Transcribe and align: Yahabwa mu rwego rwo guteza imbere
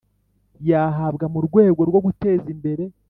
Yahabwa 0.69 1.25
mu 1.33 1.39
rwego 1.47 1.81
rwo 1.89 1.99
guteza 2.05 2.47
imbere 2.55 2.83